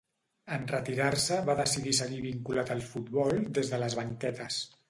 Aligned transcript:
En 0.55 0.63
retirar-se 0.71 1.37
va 1.51 1.57
decidir 1.59 1.95
seguir 1.99 2.19
vinculat 2.25 2.75
al 2.77 2.81
futbol 2.95 3.41
des 3.59 3.75
de 3.75 3.85
les 3.85 4.01
banquetes. 4.03 4.63